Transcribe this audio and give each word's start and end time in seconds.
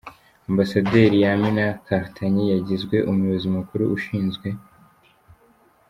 Ambasaderi 0.49 1.15
Yamina 1.23 1.65
Karitanyi 1.85 2.43
yagizwe 2.53 2.95
Umuyobozi 3.09 3.47
Mukuru 3.57 3.83
ushinzwe 3.97 4.47